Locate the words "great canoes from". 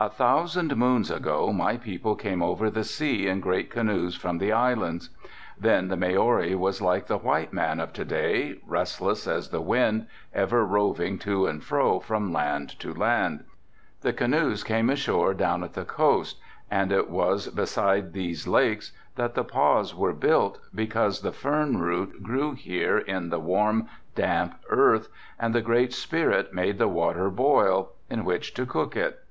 3.38-4.38